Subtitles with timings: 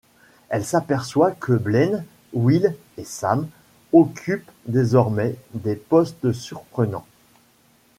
[0.49, 2.03] Elle s'aperçoit que Blaine,
[2.33, 3.47] Will et Sam
[3.93, 7.05] occupent désormais des postes surprenants.